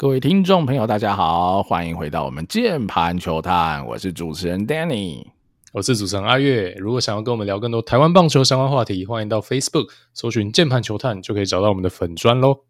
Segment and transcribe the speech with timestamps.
[0.00, 5.26] 各位听众朋友，大家好，欢迎回到我们键盘球探，我是主持人 Danny，
[5.74, 6.72] 我是主持人阿月。
[6.78, 12.60] 如果想要跟我们聊更多台湾棒球相关话题，欢迎到 Facebook 搜寻键盘球探，就可以找到我们的粉专喽。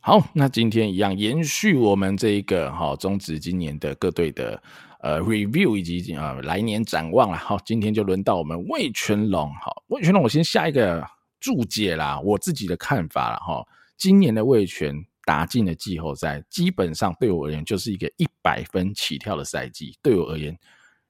[0.00, 4.62] 好，那今天一样延续我们这一个哈中止今年的各队的
[5.00, 7.38] 呃 review 以及呃来年展望了。
[7.38, 9.50] 好，今天就轮到我们魏全龙。
[9.54, 11.02] 好，魏全龙，我先下一个
[11.40, 13.64] 注解啦，我自己的看法了哈。
[13.96, 15.06] 今年的魏全。
[15.24, 19.96] 打进了季后赛，基本上对我而言就是一个一百分起跳的赛季。
[20.02, 20.58] 对我而言，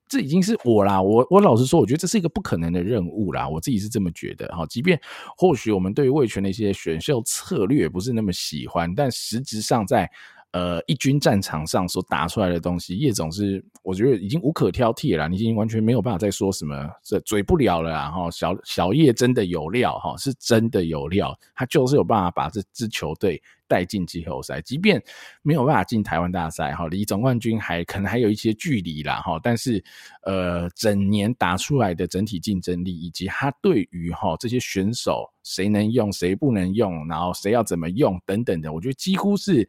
[0.09, 1.01] 这已经是我啦。
[1.01, 3.49] 我我老实说，我觉得这是一个不可能的任务啦。
[3.49, 4.67] 我自己是这么觉得哈。
[4.67, 5.01] 即便
[5.37, 10.11] 或许我们对于味全的一些选秀策略不是那么喜欢，但实质上在。
[10.53, 18.31] 呃，一军战场上所打出来的东西，叶总是我觉得已经无可挑剔了，你已经完全没有办法再说什么这嘴不了了啦哈。
[18.31, 25.03] 小小叶真的有料哈，是真的有料，他就是有办法把这支球队带进季后赛，即便
[25.41, 29.41] 没有办法进台湾大赛哈，离总冠军还可能还有一些距离啦哈。
[29.43, 29.83] 但是
[30.25, 39.67] 呃，整年打出来的整体竞争力，以及他对于哈这些选手谁能用谁不能用，然后谁要怎么用等等的，我觉得几乎是。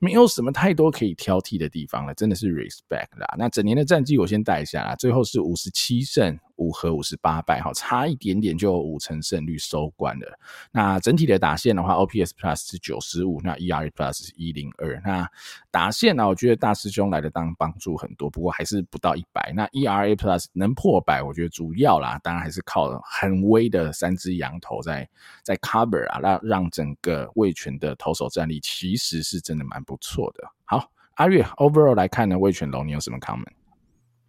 [0.00, 3.34] 没有什么太多可以挑剔的地方了，真的是 respect 啦。
[3.38, 6.36] 那整年的战绩我先带一下啦，最后是五十七胜。
[6.60, 10.38] 五和五十八败，哈，差一点点就五成胜率收官了。
[10.70, 15.00] 那整体的打线的话，OPS Plus 是九十五，那 ERA Plus 是一零二。
[15.04, 15.26] 那
[15.70, 19.52] 打线呢，我觉得大师兄来的当帮助很多，不过还是不到一百。
[19.56, 25.08] 那 ERA Plus 能破百，我觉得主要啦，当然还是靠很微的三只羊头在
[25.42, 30.46] 在 cover 啊，让让整个味全的投手战力其实是真的蛮不错的。
[30.64, 33.59] 好，阿月 Overall 来看呢，味全龙你有什么 comment？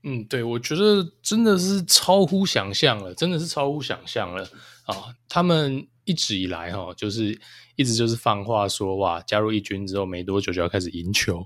[0.03, 4.43] 嗯，对，我觉得真的是超乎想象了，真的是超乎想象了
[4.85, 5.13] 啊！
[5.29, 7.39] 他们一直以来哈，就是
[7.75, 11.45] 一直就是放话说哇，加入一军之后没多久就要开始赢球，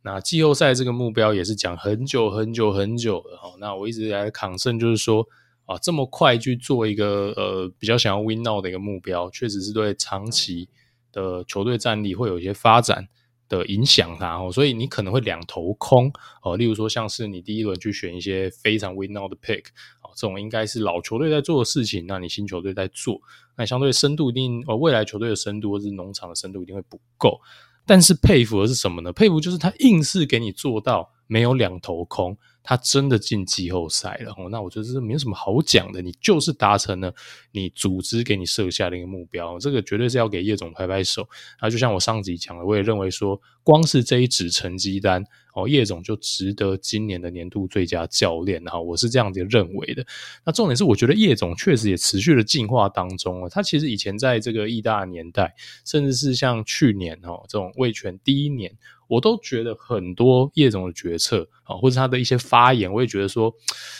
[0.00, 3.52] 那季后赛这个目标也是讲很久很久很久了哈。
[3.58, 5.26] 那我一直来抗胜，就是说
[5.66, 10.70] 啊，这么快去做一个呃比较想要 win now 的一个目标，确实是对长期
[11.12, 13.08] 的球队战力会有一些发展。
[13.50, 16.10] 的影响它哦，所以你可能会两头空
[16.42, 16.56] 哦。
[16.56, 19.64] 例如说，像是你第一轮去选一些非常 win now 的 pick
[20.02, 23.20] 哦，这种应该是老球队在做的事情，那你新球队在做，
[23.58, 27.38] 那相对深度一定哦，未来球队的深度或是农场的深度一定会不够。
[27.84, 29.12] 但是佩服的是什么呢？
[29.12, 32.36] 佩服就是他硬是给你做到没有两头空。
[32.62, 37.12] 他真的进季后赛了，那我觉得这没有什么好讲的，你就是达成了
[37.52, 41.26] 你组织给你设下的一个目标，这个绝对是要给叶总拍拍手。
[41.62, 45.24] 那就像我上集讲的，我也认为说，光是这一纸成绩单，
[45.54, 50.04] 哦，叶总就值得今年的年度最佳教练，哈，我是这样子认为的。
[50.44, 55.54] 那重点是，我觉得叶总确实也持续的进化当中，他其实以前在这个意大年代，
[55.86, 58.76] 甚至是像去年哦这种味全第一年。
[59.10, 63.52] 我都觉得很多叶总的决策啊，或者他的一些发言，我也觉得说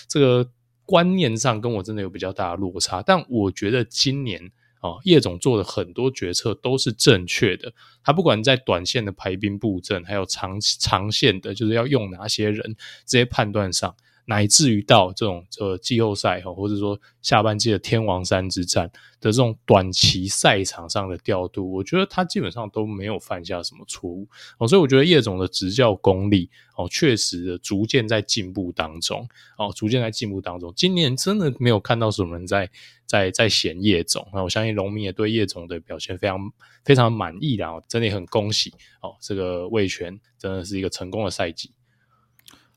[0.07, 0.49] 这个
[0.85, 3.03] 观念上跟我真的有比较大的落差。
[3.03, 4.41] 但我觉得今年
[4.81, 7.73] 啊，叶总做的很多决策都是正确的。
[8.05, 13.95] 他不管在短线的排兵布阵，还有长长线的，就是要用哪些人这些判断上。
[14.31, 18.87] 乃至于到这种呃季后赛哈，或者说下半季的天王山之战
[19.21, 30.73] 的这种短期赛场上的调度，我觉得他基本上都没有犯下什么错误哦，所以我觉得叶总的执教功力哦，确实的逐渐在进步当中哦，逐渐在进步当中。
[30.77, 32.71] 今年真的没有看到什么人在
[33.07, 36.39] 在在嫌叶总，那我相信农民也对叶总的表现非常
[36.85, 41.73] 非常满意的哦，真的很恭喜哦，这个味全真的是一个成功的赛季。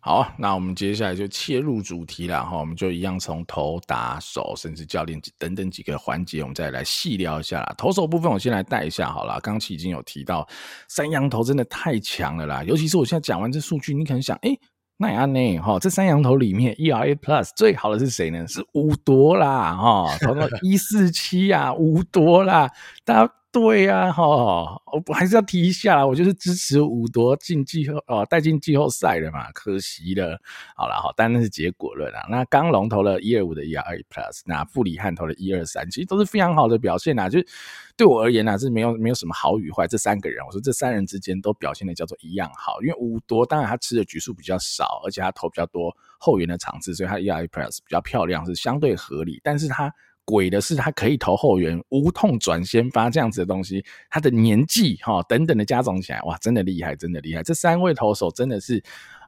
[0.06, 7.74] 好，那我们接下来就切入主题了哈，我们就一样从投打手，甚至教练等等几个环节，我们再来细聊一下啦。
[7.78, 9.40] 投手部分，我先来带一下好了。
[9.40, 10.46] 刚刚已经有提到，
[10.90, 14.59] 三羊投真的太强了啦，尤其是我现在讲完这数据，你可能想，哎、欸，
[14.97, 15.59] 那也安呢？
[15.59, 18.46] 哈，这三羊投里面，ERA Plus 最好的是谁呢？
[18.46, 22.69] 是五多啦，哈，投到一四七啊，五多啦，
[23.06, 23.34] 大家。
[23.53, 30.42] 对呀、啊，哈，我还是要提一下啦，我就是支持伍铎进季后哦，带进季后赛的嘛，可惜了。
[30.75, 32.25] 好了，好，但那是结果论啊。
[32.31, 37.30] 那刚龙投了一二五的 ERA Plus，那傅里汉投了一二三，其实都是非常好的表现呐。
[37.30, 37.48] 就是
[37.95, 39.88] 对我而言呢，是没有没有什么好与坏。
[39.88, 42.81] 这三个人，我说这三人之间都表现的叫做一样好。
[42.81, 49.39] 因为伍铎当然他吃的局数比较少，而且他投比较多后援的场次，所以他 ERA Plus 比较漂亮，是相对合理。
[49.44, 49.94] 但是他
[50.25, 57.44] 鬼的是他可以投后援，无痛转先发这样子的东西，他的年纪哈、等等的加总起来，哇，真的厉害，真的厉害！
[57.44, 58.84] 这三位投手真的是，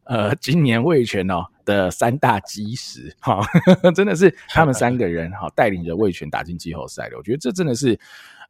[0.06, 3.46] 呃，今年味全哦的三大基石哈、
[3.84, 8.00] 哦， 真的是他们三个人哈、带领着味全打进季后赛的，我觉得这真的是。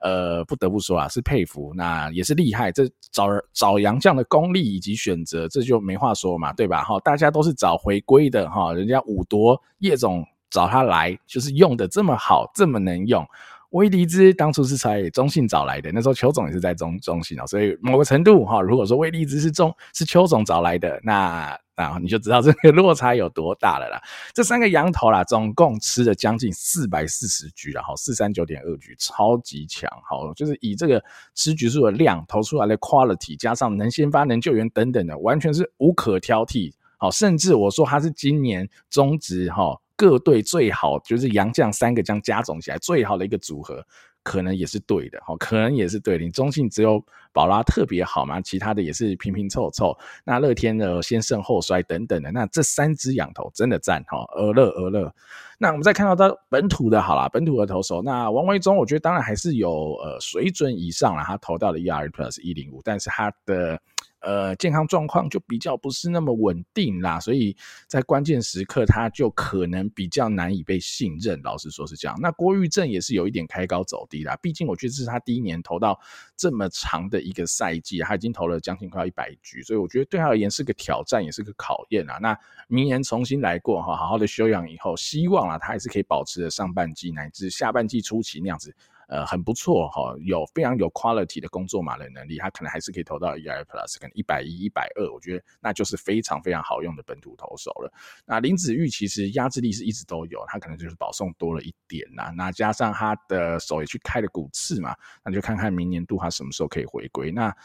[0.01, 2.71] 呃，不得不说啊，是佩服，那也是厉害。
[2.71, 6.83] 这找找洋将的功力以及选择，这就没话说嘛，对吧？
[6.83, 13.25] 哈，大家都是找回归的哈，人家五夺叶总找他来，就是用的这么好，这么能用。
[13.71, 24.01] 威力兹当初是在中信找来的，那时候邱总也是在中中信哦，所以某个程度哈，如果说威力兹是中是邱总找来的，那那你就知道这个落差有多大了啦。
[24.33, 31.03] 这三个羊头啦，总共吃了将近四百四十局了，哈，四三九点二局，超级强，好，就是以这个
[31.33, 36.71] 吃局数的量投出来的 quality，加上能先发能救援等等的，完全是无可挑剔。
[36.97, 39.77] 好，甚至我说他是今年中职哈。
[39.97, 43.85] 各队最好就是洋将三个将加总起来最好的一个组合，
[44.23, 46.25] 可能也是对的哈，可能也是对的。
[46.25, 49.97] 你中信只有宝拉特别好嘛，其他的也是平平凑凑。
[50.23, 55.13] 那乐天的先胜后衰等等的，那这三支洋投真的赞哈，俄勒俄勒。
[55.57, 63.79] 那我们再看到他本土的好啦，本土的投手，那王维中，我觉得当然还是有呃水准以上啦，他投到了 ERA Plus 一零五，但是他的。
[64.25, 67.55] 呃，健康状况就比较不是那么稳定啦，所以
[67.87, 71.39] 在关键时刻他就可能比较难以被信任。
[71.43, 72.17] 老实说是这样。
[72.19, 75.99] 那郭玉正也是有一点开高走低啦，毕竟我觉得这是他第一年投到
[76.35, 82.17] 这么长的一个赛季，他已经投了将近快要一百局，所以我觉得对他而言是个挑战，也是个考验啊。
[82.19, 82.35] 那
[82.67, 88.75] 明年重新来过哈，好好的休养以后，希望啊他还是可以保持着上半季乃至下半季初期那样子。
[89.07, 97.91] 呃，很不错哈，有非常有 quality 的工作码的能力，他可能还是可以投到 ERA Plus，可能一百一、一百二，我觉得那就是非常非常好用的本土投手了。
[98.25, 107.31] 那林子玉其实压制力是一直都有，他可能就是保送多了一点啦，那加上他的手也去开了骨刺嘛，那就看看明年度他什么时候可以回归。
[107.31, 107.55] 那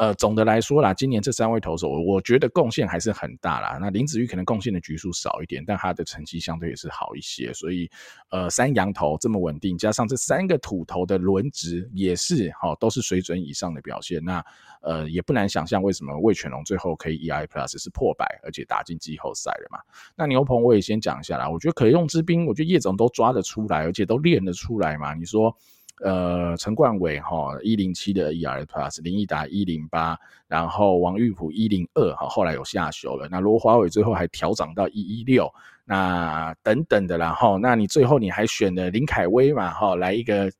[0.00, 3.76] 呃，总的来说啦，今年这三位投手，我觉得贡献还是很大啦。
[3.78, 7.52] 那林子玉可能贡献的局数少一点，但他的成绩相对也是好一些。
[7.52, 7.86] 所以，
[8.30, 14.24] 呃，三洋投这么稳定，加上这三个土投的轮值也是好，都是水准以上的表现。
[14.24, 14.42] 那
[14.80, 19.80] 呃，也不难想象为什么魏全龙最后可以 E I Plus 是破百，而且打进季后赛了嘛。
[20.16, 25.12] 那牛棚我也先讲一下啦，我觉得可用之兵，我觉得叶总都抓得出来，而且都练得出来嘛。
[25.12, 25.54] 你说。
[26.02, 30.18] 呃，陈冠伟哈一零七的 ERA Plus，林奕达一零八，
[30.48, 33.28] 然后王玉普一零二哈，后来有下修了。
[33.30, 35.52] 那罗华伟最后还调涨到一一六，
[35.84, 40.50] 那等等的，然后那你最后你还选了林凯威嘛哈，来一个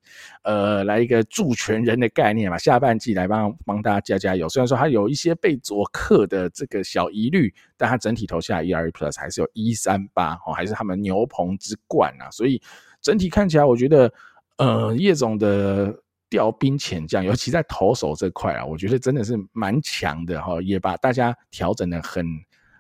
[0.43, 4.47] 呃来一个助拳人的概念嘛，下半季来帮帮大家加加油。
[4.47, 12.31] 虽然说他有一些被左克的这个小疑虑，但他整体投下 ERA Plus 还是有一三八哦，还是他们牛棚之冠啊。
[12.31, 12.61] 所以
[13.01, 14.13] 整体看起来，我觉得。
[14.61, 22.27] 呃，叶总的调兵遣将，尤其在投手这块啊，我觉得真的是蛮强的哈，也把大家调整的很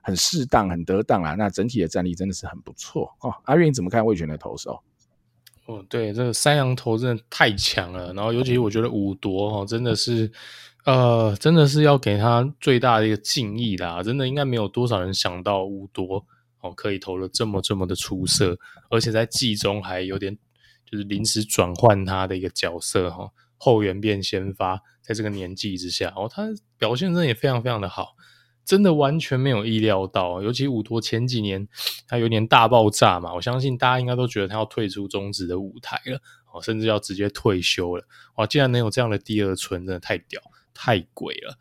[0.03, 1.35] 很适当、很得当啊。
[1.39, 3.35] 那整体的战力真的是很不错哦。
[3.45, 4.79] 阿运你怎么看魏全的投手？
[5.65, 8.13] 哦，对，这个三洋投真的太强了。
[8.13, 10.31] 然后尤其我觉得五夺哈，真的是
[10.85, 14.03] 呃，真的是要给他最大的一个敬意啦。
[14.03, 16.27] 真的应该没有多少人想到五夺
[16.61, 18.59] 哦，可以投得这么这么的出色，
[18.91, 20.37] 而且在季中还有点。
[20.91, 28.17] 就是临时转换他的一个角色哈，后援变先发，在这个年纪之下，哦，他表现真的也非常非常的好，
[28.65, 31.69] 真的完全没有意料到，尤其五托前几年
[32.09, 36.21] 他有点大爆炸嘛，我相信大家应该都觉得他要退出中职的舞台了，
[36.53, 38.05] 哦，甚至要直接退休了，
[38.37, 40.41] 哇，竟然能有这样的第二春，真的太屌，
[40.75, 41.57] 太鬼了。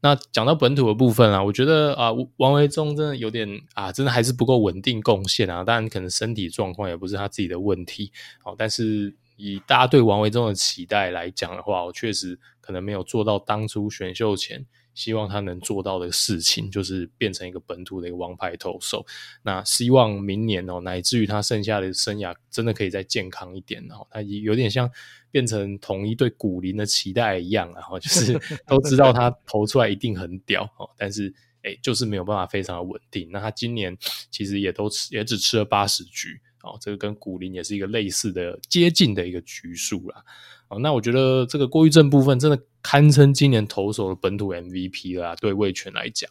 [0.00, 5.62] 那讲到本土的部分啊，我觉得啊，王维忠真的有点啊，真的还是不够稳定贡献啊。
[5.62, 8.12] 当然，可能身体状况也不是他自己的问题。
[8.42, 14.66] 好，但是以大家对王维忠的期待来讲的话，我确实可能没有做到当初选秀前。
[14.94, 19.04] 希望他能做到的事情，就是变成一个本土的一个王牌投手。
[19.42, 24.06] 那希望明年哦，乃至于他剩下的生涯，真的可以再健康一点哦。
[24.08, 24.88] 他有点像
[25.34, 33.28] 变成统一对古林的期待一样，然后就是都知道他投出来一定很屌哦，但是诶，就是没有办法非常的稳定。
[33.32, 33.98] 那他今年
[34.30, 40.22] 其实也都吃，也只吃了八十局哦，这个跟古林也是一个类似的接近的一个局数啦。
[40.68, 46.30] 哦，那我觉得这个郭玉正部分真的堪称今年投手的本土 MVP 了啊，对味全来讲。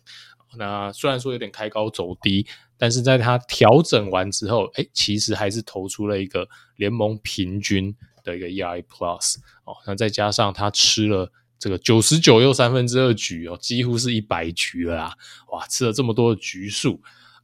[0.55, 7.93] 那虽然说有点开高走低，但是在他调整完之后，诶，其实还是投出了一个联盟平均
[8.23, 9.75] 的一个 ERA Plus 哦。
[9.85, 15.13] 那再加上他吃了这个九十九又三分之二局哦，几乎是一百局了啊！
[15.51, 17.01] 哇，吃了这么多的局数。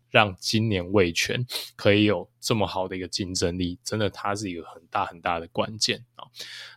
[0.09, 6.25] 让今年味全可以有这么好的一个竞争力，真的它是一个很大很大的关键啊。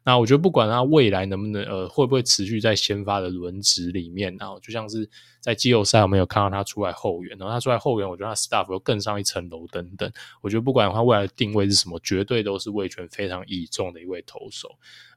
[0.04, 5.08] 那我觉得不管它未来能不能呃会不会持续在先发的轮值里面，然后就像是
[5.40, 10.10] 在季后赛我们有看到他出来后援，然后他出来后援，我觉得他 staff 又更上一层楼等等。
[10.40, 14.68] 我觉得不管他未来的定位是什么，绝对都是味全非常倚重的一位投手。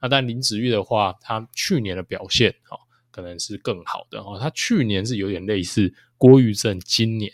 [0.01, 2.77] 那但林子玉的话，他去年的表现哈
[3.11, 7.31] 可能是更好的哦，他去年是有点类似郭玉正今年。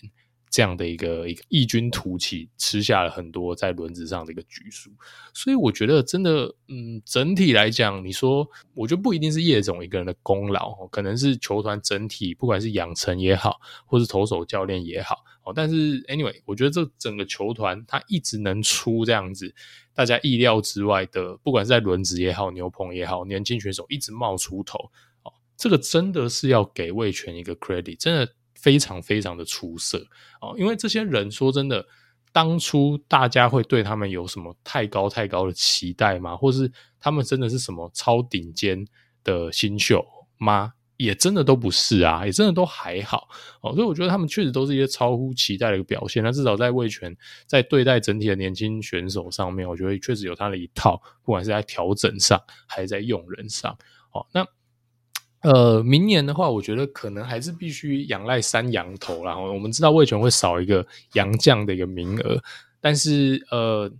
[0.51, 4.91] 这样的一个一个异军突起，吃下了很多在轮子上的一个局数，
[5.33, 19.55] 所以我觉得真的，嗯，整体来讲，你说，我觉得不一定是叶总一个人的功劳，可能是球团整体，不管是养成也好，或是投手教练也好，哦，但是 anyway，我觉得这整个球团他一直能出这样子
[19.93, 24.77] 大家意料之外的，不管是在轮子也好，牛棚也好，年轻选手一直冒出头，
[25.23, 28.33] 哦，这个真的是要给味全一个 credit，真的。
[28.61, 29.97] 非常非常的出色
[30.39, 31.83] 哦，因为这些人说真的，
[32.31, 36.37] 当初大家会对他们有什么太高太高的期待吗？
[36.37, 38.85] 或是他们真的是什么超顶尖
[39.23, 40.05] 的新秀
[40.37, 40.73] 吗？
[40.97, 43.27] 也真的都不是啊，也真的都还好
[43.61, 43.73] 哦。
[43.73, 46.23] 所以我觉得他们确实都是一些超乎期待的一个表现。
[46.23, 53.75] 那至少在味全在对待整体的年轻选手上面，我觉得确实有他的一套，不管是在调整上还是在用人上
[54.11, 54.23] 哦。
[54.31, 54.45] 那。
[55.41, 59.37] 呃，明年的话，我觉得可能还是必须仰赖三羊头啦。
[59.37, 62.39] 我们知道味全会少一个杨将的一个名额，
[62.79, 63.91] 但是呃，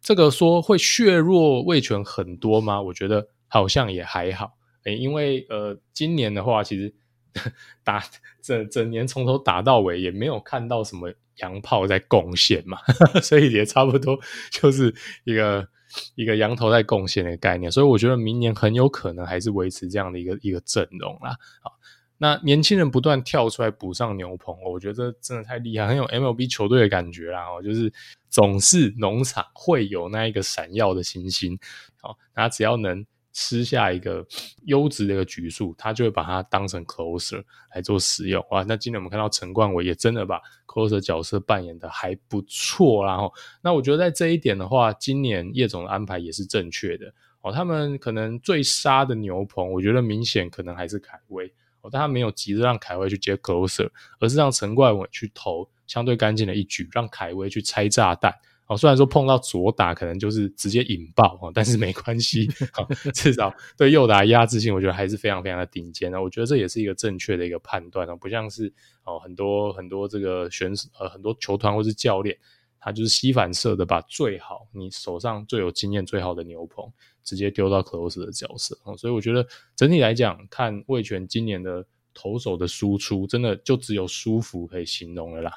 [0.00, 2.82] 这个说会削弱味全很多吗？
[2.82, 4.54] 我觉得好像也还好。
[4.84, 6.92] 诶，因为呃，今年的话，其实
[7.84, 8.02] 打
[8.42, 12.78] 整整年从头打到尾，也没有看到什么洋炮在贡献嘛，
[13.22, 14.18] 所以也差不多
[14.50, 14.92] 就是
[15.24, 15.68] 一个。
[16.14, 21.36] 一个羊头在贡献的概念，所以我觉得明年很有可能还是维持这样的一个一个阵容啦。
[21.62, 21.72] 好，
[22.18, 27.42] 那年轻人不断跳出来补上牛棚，我觉得真的太厉害，很有 MLB 球队的感觉啦。
[27.50, 27.92] 哦，就是
[28.28, 31.58] 总是农场会有那一个闪耀的星星。
[32.00, 33.06] 好，那只要能。
[33.32, 34.26] 吃下一个
[34.64, 37.42] 优质的一个局数，他就会把它当成 closer
[37.74, 38.44] 来做使用。
[38.50, 43.32] 哇，那今天我们看到陈冠伟也真的把 closer 角色扮演的还不错，然后
[43.62, 47.52] 那我觉得在这一点的话，今年叶总的安排也是正确的哦。
[47.52, 51.46] 他们可能最杀的牛棚，我觉得明显可能还是凯威
[51.82, 58.34] 哦，但他没有急着让凯威去接 closer，而是让陈冠伟去投相对干净的一局，让凯威去拆炸弹。
[58.70, 62.46] 哦，虽然说碰到左打可能就是直接引爆啊，但是没关系，
[63.12, 66.22] 至少对右打压制性，我觉得还是非常非常的顶尖的。
[66.22, 68.72] 我觉得这也是一个正确的一个判断，不像是
[69.02, 72.38] 哦很多很多这个选手呃很多球团或是教练，
[72.78, 76.88] 他就是吸反射的把最好你手上最有经验最好的牛棚
[77.24, 78.78] 直接丢到 close 的角色。
[78.96, 81.84] 所以我觉得整体来讲，看味全今年的
[82.14, 85.52] 投手的输出，真的就只有舒服可以形容了啦。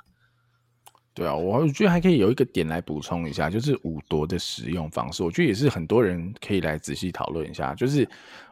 [1.13, 7.75] 对啊，我觉得还可以有一个点来补充一下，就是五夺的使用方式，我觉得也是很多人可以来仔细讨论一下。
[7.75, 8.07] 就是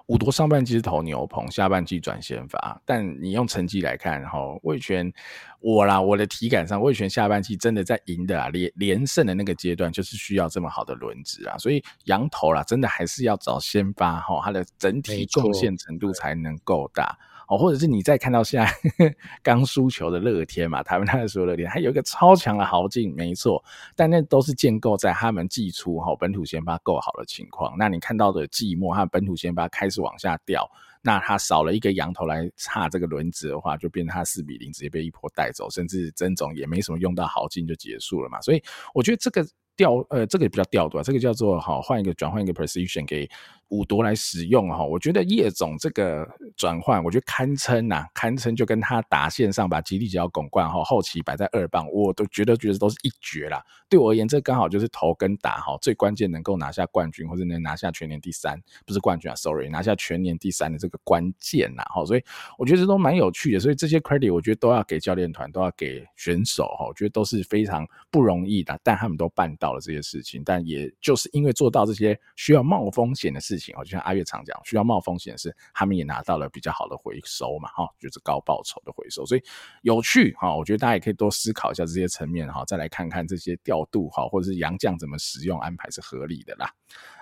[0.06, 5.12] 五夺上半季是投牛棚，下半季转先发，但你用成绩来看，然后魏权
[5.60, 17.18] 我啦，我的体感上，魏权下半季真的在赢的啊，连连胜的那个阶段，就是需要这么好的轮值啊，所以洋投啦，真的还是要找先发哈，它的整体贡献程度才能够大。
[17.52, 23.62] 哦，或者是你再看到现在 刚输球的乐天嘛，台湾那时候乐天还有一个超强的豪进，没错，
[23.94, 27.76] 但那都是建构在他们季初哈本土先发够好的情况。
[27.78, 30.66] 那你看到的季末，他本土先发开始往下掉，
[31.02, 38.40] 那他少了一个羊头来插这个轮子的话，就变成他四比零直接被一波带走，甚至曾总也没什么用到豪进就结束了嘛。
[38.40, 43.30] 所以我觉得这个调呃这个也比较调度啊，这个叫做好换一个转换一个 position 给。
[43.72, 53.64] 五夺来使用哈，我觉得叶总这个转换，我觉得堪称呐，堪称就跟他打线上把吉利只要拱冠哈，后期摆在二棒，我都觉得觉得都是一绝啦。
[53.90, 62.24] 对我而言，这刚好就是投跟打哈，最关键能够拿下冠军或者能拿下全年第三，不是冠军啊，sorry，拿下全年第三的这个关键呐哈，所以
[62.58, 73.61] 我觉得这都蛮有趣的，所以这些 credit 我觉得都要给教练团，都要给选手哈，我觉得都是非常不容易的，但他们都办到了这些事情，但也就是因为做到这些需要冒风险的事情。
[73.62, 79.44] 就像阿月常讲，需要冒风险是他们也拿到了比较好的回收嘛，哈，就是高报酬的回收，所以
[79.82, 80.56] 有趣哈。
[80.56, 86.72] 我觉得大家也可以多思考一下这些层面哈，再来看看这些调度哈，或者是杨将怎么使用安排是合理的啦。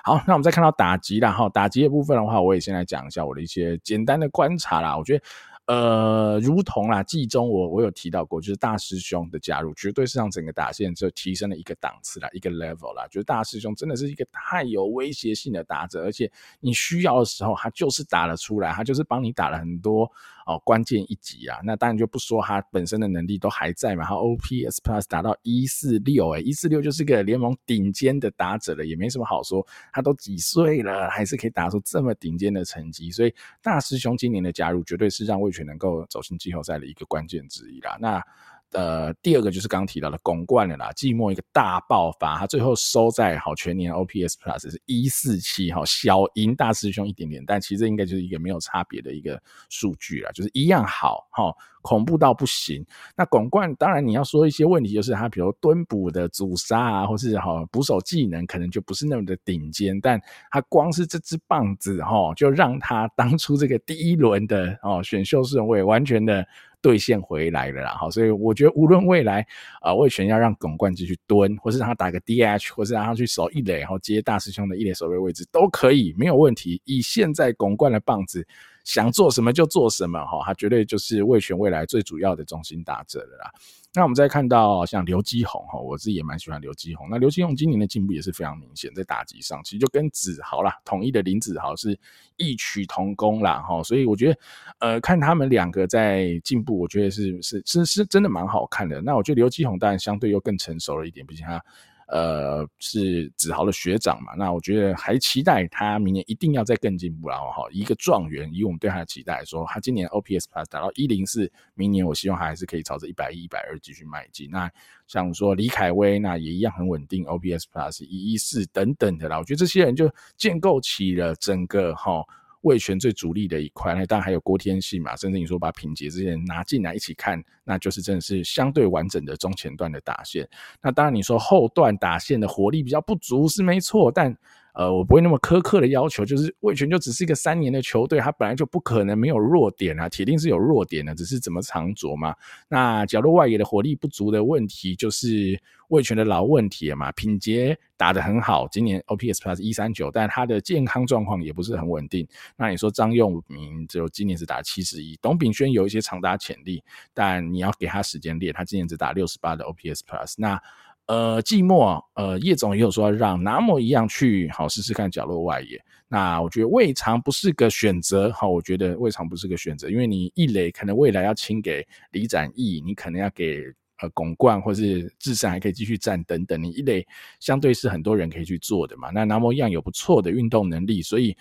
[0.03, 4.97] 好，那我们再看到打击啦哈，打击的部分的话，我也先来讲一下我的一些简单的观察啦。
[4.97, 5.23] 我觉得。
[5.69, 13.05] 呃，如同啦，季中我我有提到过，就是大师兄的加入，绝对是让整个打线就提升了一个档次啦，一个 level 啦。
[13.05, 20.11] 就是大师兄真的是一个太有威胁性的打者，而且你需要的时候，他就是打了出来，他就是帮你打了很多
[20.49, 21.59] 哦关键一集啊。
[21.63, 29.63] 那当然就不说他本身的能力都还在嘛，他 OPS Plus 达到一四六，哎，一四六就是个联盟顶尖的打者了，也没什么好说。
[29.93, 37.97] 他都几岁了，还是可以打出这么顶尖的成绩，所以大师兄今年的加入，绝对是让味能够走进季后赛的一个关键之一啦。
[37.99, 38.23] 那
[38.71, 52.85] 呃，第二个就是刚刚提到的巩冠了啦，季末一个大爆发，他最后收在好全年 OPS Plus 是一四七，哈，小赢大师兄一点点，但其实应该就是一个没有差别的一个数据啦，就是一样好，哈，恐怖到不行。
[53.15, 60.21] 那巩冠当然你要说一些问题，就是他比如蹲捕的阻杀啊，或是哈捕手技能可能就不是那么的顶尖，但
[60.51, 66.45] 他光是这支棒子哈，就让他当初这个第一轮的哦选秀顺位完全的。
[66.81, 69.45] 兑现回来了啦，好，所以我觉得无论未来
[69.81, 76.81] 啊，魏权要让巩冠继续蹲，或是让他打个 DH，或是让他去守一垒，然后接大师兄的一垒守备位置都可以，没有问题。
[76.85, 78.47] 以现在巩冠的棒子，
[78.89, 83.51] 想做什么就做什么，哈，他绝对就是味全未来最主要的中心打者了啦。
[83.93, 87.07] 那我们再看到像刘基宏哈，我自己也蛮喜欢刘基宏。
[87.09, 91.99] 那刘基宏今年的进步也是非常明显，在打击上，其实就跟子豪啦，统一的林子豪是
[92.37, 93.83] 异曲同工啦哈。
[93.83, 94.39] 所以我觉得，
[94.79, 99.01] 呃，看他们两个在进步，我觉得是是是是真的蛮好看的。
[99.01, 101.63] 那我觉得刘基宏当然相对又更成熟了一点，毕竟他。
[102.11, 104.33] 呃，是子豪的学长嘛？
[104.35, 114.49] 那我觉得还期待他明年一定要再更进步，然后哈，一个状元，以我们对他的期待说，他今年 OPS Plus 达到一零四，明年我希望他还是可以朝着一百一、一百二继续迈进。
[114.49, 114.71] 那
[115.07, 119.37] 像说李凯威，那也一样很稳定，OPS Plus 一一四等等的啦。
[119.37, 122.23] 我觉得这些人就建构起了整个哈。
[122.61, 130.47] 味全最主力的一块，那当然还有郭天信嘛，甚至你说把品杰这些人拿进来一起看，那就是真的是相对完整的中前段的打线。
[130.81, 134.37] 那当然你说后段打线的活力比较不足是没错，但。
[134.73, 142.35] 呃，我不会那么苛刻的要求，就是味全就只是一个三年的球队，他本来就不可能没有弱点啊，铁定是有弱点的，只是怎么藏拙嘛。
[142.67, 145.59] 那角落外野的火力不足的问题，就是
[145.89, 147.11] 味全的老问题了嘛。
[147.13, 152.27] 品杰打得很好，今年 OPS Plus 一三九，但他的健康状况也不是很稳定。
[152.55, 156.81] 那你说张佑明只有今年只打七十一，董炳轩有一些长打潜力，
[157.13, 160.61] 但你要给他时间练，他今年只打六十八的 OPS Plus，那。
[161.09, 165.83] 呃，季末，呃，叶总也有说让拿摩一样去好试试看角落外野。
[166.07, 173.63] 那我觉得未尝不是个选择，好，我觉得未尝不是个选择，因为你一垒可能未来要清给李展毅，你可能要给
[174.03, 177.03] 呃巩冠或是智胜还可以继续战等等，你一垒
[177.39, 179.09] 相对是很多人可以去做的嘛。
[179.09, 181.35] 那拿摩一样有不错的运动能力，所以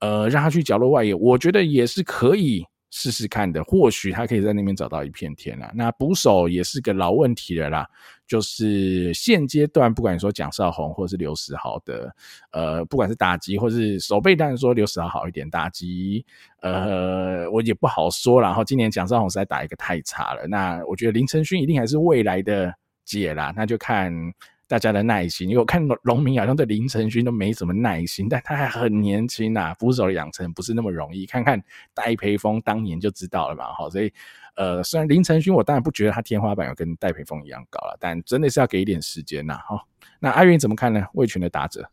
[0.00, 2.66] 呃让他去角落外野，我觉得也是可以。
[2.96, 5.68] 试试看的，或许他可以在那边找到一片天啦。
[5.74, 7.84] 那捕手也是个老问题了啦，
[8.24, 12.14] 就是现阶段不管你说蒋少鸿或是刘时豪的，
[12.52, 16.24] 呃，不管是打击或是守备，当然说刘时豪好一点，打击，
[16.60, 18.40] 呃，我也不好说。
[18.40, 22.72] 然后今年蒋少鸿实在打一个太差了，那我觉得林承勋一定还是未来的
[23.04, 24.32] 解啦，那就看。
[24.74, 31.26] 大家的耐心，因为我看农民好像对林承勋都没什么耐心，但他还很年轻呐、啊，捕手的养成不是那么容易。
[31.26, 31.62] 看看
[31.94, 34.12] 戴培峰当年就知道了嘛，哈，所以
[34.56, 39.80] 呃，虽然林承勋我当然不觉得他天花板有跟戴培峰一样高了，但真的是要给一点时间呐，哈。
[40.18, 41.06] 那阿云怎么看呢？
[41.12, 41.88] 魏群的打者，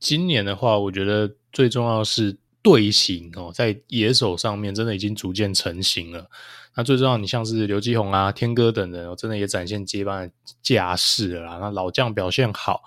[0.00, 2.36] 今年的话，我觉得最重要是。
[2.64, 6.30] 队形哦，在野手上面真的已经逐渐成型了。
[6.74, 11.58] 那最重要，你像是刘基宏啊、天哥等人，真的也展现接班的架势了啦。
[11.60, 12.82] 那老将表现好，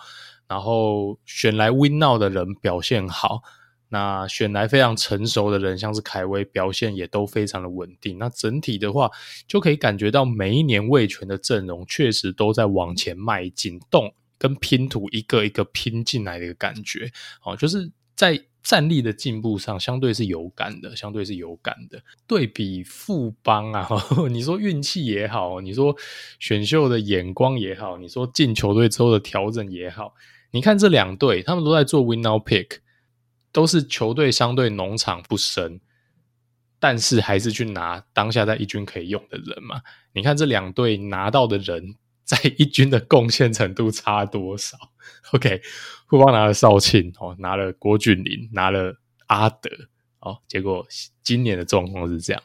[0.47, 3.43] 然后选来 win now 的人表现好，
[3.89, 8.17] 那选来非常成熟的人，像是凯威表现也都非常的稳定。
[8.17, 9.11] 那整体的话，
[9.47, 17.11] 就可以感觉到每一年魏权的阵容确实都在往前迈进，动跟拼图一个一个拼进来的一个感觉。
[17.43, 18.45] 哦，就是在。
[18.65, 22.01] 战力的进步上，相对是有感的，相对是有感的。
[22.25, 23.87] 对比富邦啊，
[24.31, 25.95] 你说运气也好，你说
[26.39, 30.15] 选秀的眼光也好，你说进球队之后的调整也好，
[30.49, 32.79] 你看这两队，他们都在做 win now pick，
[33.51, 35.79] 都是球队相对农场不深，
[36.79, 39.81] 但是还是去拿当下在一军可以用的人嘛。
[40.13, 41.95] 你看这两队拿到的人。
[42.25, 44.77] 在一军的贡献程度差多少？
[45.31, 45.61] OK，
[46.09, 48.93] 富邦拿了少庆哦，拿了郭俊麟，拿了
[49.27, 49.69] 阿德
[50.19, 50.85] 哦，结果
[51.23, 52.41] 今年的状况是这样。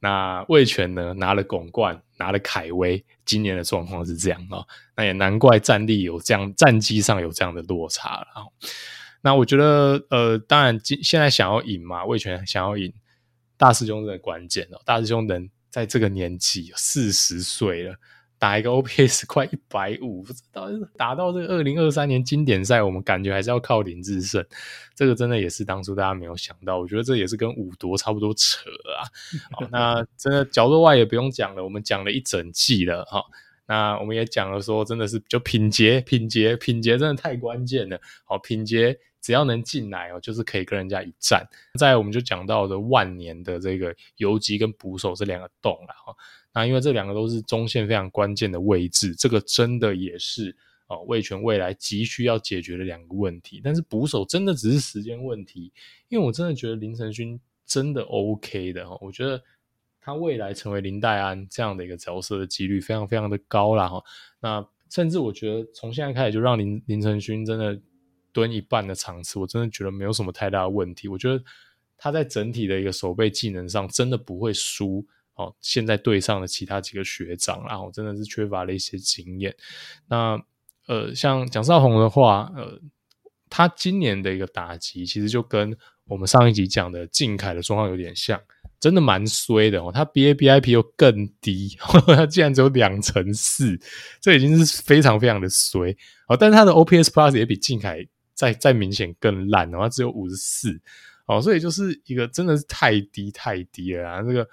[0.00, 4.66] 那魏权呢，拿了巩冠，拿了凯威，今年的状况是这样哦。
[4.96, 8.26] 那也难怪战力有这样，战绩上有这样的落差了。
[9.20, 12.92] 那我觉得，呃，当然今现在想要赢嘛，魏权想要赢。
[13.56, 17.94] 大师兄真的关键哦，大师兄能在这个年纪四十岁了。
[18.42, 24.44] 打一个 OPS 快一百五，不知道打到这个二零二三年经典赛，我们感觉还是要靠林志胜，
[24.96, 26.80] 这个真的也是当初大家没有想到。
[26.80, 29.06] 我觉得这也是跟五夺差不多扯啊。
[29.52, 33.22] 好，那真的角落外也不用讲了，我们讲了一整季了哈。
[33.64, 37.96] 那我们也讲了说，真的是就品捷，品捷，品捷真的太关键了。
[38.24, 41.46] 好，品捷只要能进来哦，就是可以跟人家一战。
[41.78, 46.12] 再来我们就讲到的万年的这个游击跟捕手这两个洞了哈。
[46.54, 50.54] 那因为这两个都是中线非常关键的位置，这个真的也是
[50.86, 53.60] 哦味全未来急需要解决的两个问题。
[53.64, 55.72] 但是捕手真的只是时间问题，
[56.08, 59.42] 因为我真的觉得林承勋真的 OK 的哈，我觉得
[59.98, 64.04] 他未来成为林黛安这样的一个角色的几率非常非常的高啦哈。
[64.38, 67.80] 那甚至我觉得从现在开始就让林林承勋真的
[68.30, 71.08] 蹲一半的场次，我真的觉得没有什么太大的问题。
[71.08, 71.42] 我觉得
[71.96, 75.02] 他在整体的一个守备技能上真的不会输。
[75.34, 79.54] 哦，现在队上的其他几个学长，然后真的是缺乏了一些经验。
[80.08, 80.38] 那
[80.86, 82.78] 呃，像蒋少宏的话，呃，
[83.48, 85.74] 他今年的一个打击，其实就跟
[86.06, 88.38] 我们上一集讲的靖凯的状况有点像，
[88.78, 89.90] 真的蛮衰的哦。
[89.90, 93.80] 他 BABIP 又更低，呵 呵他竟然只有两成四，
[94.20, 95.96] 这已经是非常非常的衰。
[96.26, 100.78] 哦，但是他的 OPS Plus 也比靖凯再再明显更烂哦，他只有五十四。
[101.26, 104.46] 哦，所以就是一个真的是太低太低了啊，这个。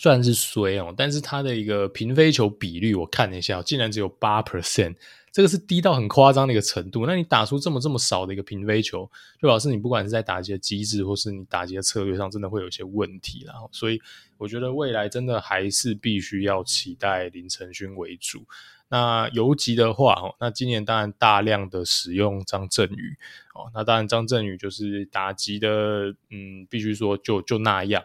[0.00, 4.96] 虽然是衰哦，但是他的一个平飞球比率我看了一下，竟然只有八 percent，
[5.30, 7.04] 这个是低到很夸张的一个程度。
[7.04, 9.04] 那你打出这么这么少的一个平飞球，
[9.38, 13.44] 就表示你不管是在打击的机制，或是你打击的策略上，真的会有一些问题。
[13.46, 14.00] 然后，所以
[14.38, 18.46] 我觉得未来真的还是必须要期待林承勋为主。
[18.88, 23.18] 那游击的话，哦，那今年当然大量的使用张振宇
[23.54, 25.68] 哦，那当然张振宇就是打击的，
[26.30, 28.02] 嗯，必须说就就那样。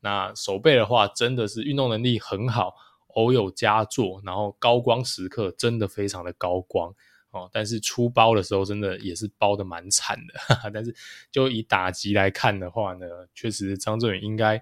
[0.00, 2.74] 那守备的话，真的是运动能力很好，
[3.08, 6.94] 偶有佳作，然后高光时刻真的非常的高光
[7.30, 7.48] 哦。
[7.52, 10.70] 但是出包的时候，真的也是包的蛮惨的哈哈。
[10.74, 10.94] 但是
[11.30, 14.60] 就以打击来看的话呢，确实张振宇应该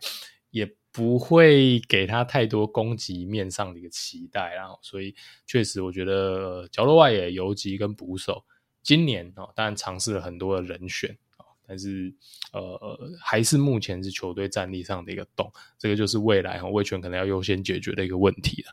[0.51, 5.15] 也不会给他太多攻击面上的一个期待，然后所以
[5.47, 8.43] 确实我觉得角落外野游击跟捕手
[8.83, 11.19] 今年哦，当然尝试了很多的人选。
[11.67, 12.15] 但是，
[12.53, 18.73] 呃，还是目前是球队战力上的一个洞，这个就是未来哈卫权可能要优先解决的一个问题了。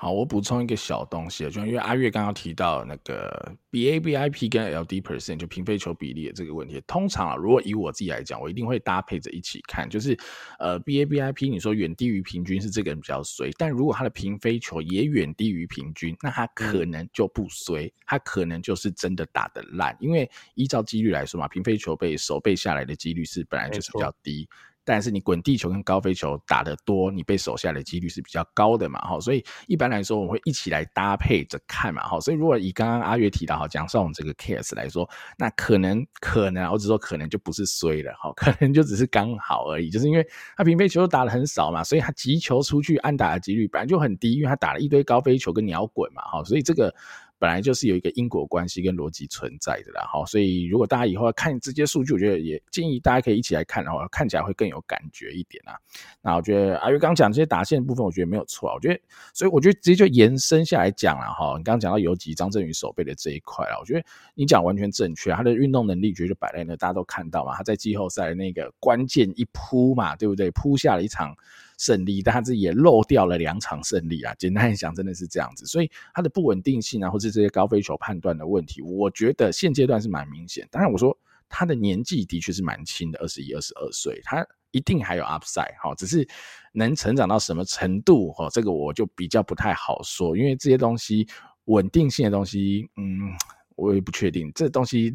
[0.00, 6.80] 好，我补充一个小东西，就因为阿月刚刚提到那个 BABIP 跟 LD percent 就平飞球比例的这个问题。
[6.86, 10.16] 通常啊，如果以我自己来讲，我一定会搭配着一起看，就是
[10.60, 24.48] 呃 BABIP 你说远低于平均是这个人比较衰，但如果他的平飞球也远低于平均，那他可能就不衰，他可能就是真的打得烂，因为依照几率来说嘛，平飞球被守备下来的几率是本来就是比较低。
[24.90, 46.94] 但是你滚地球跟高飞球打得多，你被守下的几率是比较高的嘛，哈，所以一般来说我们会一起来搭配着看嘛，哈，所以如果以刚刚阿月提到哈蒋少宏这个 case 来说，那可能可能，我只说可能就不是衰了，哈，可能就只是刚好而已，就是因为他平飞球打得很少嘛，所以他击球出去安打的几率本来就很低，因为他打了一堆高飞球跟鸟滚嘛，哈，所以这个。
[47.38, 55.78] 本来就是有一个因果关系跟逻辑存在的啦，哈，所以如果大家以后要看这些数据，我觉得也建议大家可以一起来看，然后看起来会更有感觉一点啊。
[56.20, 58.74] 那我觉得阿月刚讲这些打线的部分，我觉得没有错啊。
[58.74, 59.00] 我觉得，
[59.32, 61.56] 所以我觉得直接就延伸下来讲了哈。
[61.56, 67.54] 你刚刚讲到游击张振宇守备的这一块啊，我觉得你讲完全正确，他的运动能力绝对摆在那，大家都看到嘛。
[67.54, 70.50] 他在季后赛那个关键一扑嘛，对不对？
[70.50, 71.36] 扑下了一场。
[71.78, 74.34] 胜利，但他自己也漏掉了两场胜利啊！
[74.34, 80.68] 简单来讲，真的是这样子，所以他的不稳定性啊，或是这些高飞球判断的问题，我觉得现阶段是蛮明显。
[80.70, 81.16] 当然，我说
[81.48, 86.28] 他的年纪的确是蛮轻的，二十一、二十二岁，他一定还有 upside 哈，只是
[86.72, 91.26] 能成长到什么程度哈，这个我就比较不太好说，因为这些东西
[91.66, 93.32] 稳定性的东西，嗯。
[93.78, 95.14] 我也不确定这东西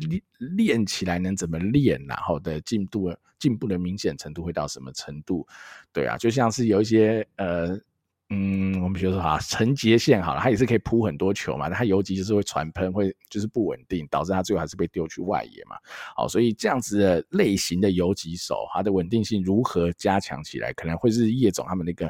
[0.56, 5.46] 练起来能怎么练，然后的进度进步的明显程度会到什么程度？
[5.92, 7.78] 对啊，就像是有一些呃
[8.30, 15.76] 嗯，我们比如说哈陈杰宪好了，他也是可以扑很多球嘛，但他游击就是会传喷，会就是不稳定，导致他最后还是被丢去外野嘛。
[16.16, 22.10] 好，所以这样子的类型的游击手，他的稳定性如何加强起来，可能会是叶总他们那个。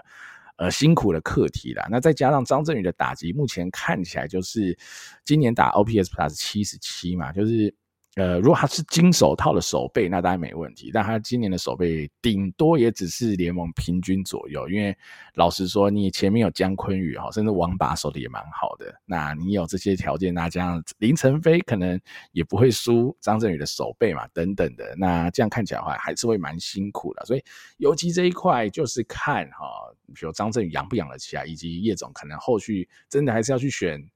[0.57, 1.87] 呃，辛苦的课题啦。
[1.89, 4.77] 那再加上张振宇的打击，目前看起来就是
[5.25, 7.73] 今年打 OPS Plus 七十七嘛，就是
[8.15, 10.91] 呃，如果他是金手套的手背，那当然没问题。
[10.93, 14.69] 但他今年的手背顶多也只是联盟平均左右。
[14.69, 14.95] 因为
[15.33, 18.93] 老实说，你前面有江坤宇哈，甚至王拔守的也蛮好的。
[19.03, 21.99] 那你有这些条件，那这样林晨飞可能
[22.33, 24.93] 也不会输张振宇的手背嘛，等等的。
[24.95, 27.25] 那这样看起来的话，还是会蛮辛苦的。
[27.25, 27.43] 所以
[27.77, 29.65] 游击这一块就是看哈，
[30.13, 34.07] 比如张振宇养不养得起来，以及叶总可能后续真的还是要去选。